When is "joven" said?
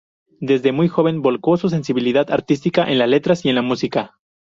0.87-1.21